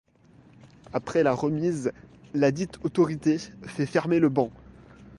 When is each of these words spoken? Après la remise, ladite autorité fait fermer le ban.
Après 0.93 1.21
la 1.21 1.33
remise, 1.33 1.91
ladite 2.33 2.79
autorité 2.83 3.37
fait 3.67 3.85
fermer 3.85 4.17
le 4.17 4.29
ban. 4.29 4.49